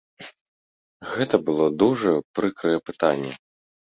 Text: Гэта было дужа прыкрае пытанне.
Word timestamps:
Гэта 1.11 1.35
было 1.49 1.67
дужа 1.83 2.13
прыкрае 2.39 2.75
пытанне. 2.91 3.33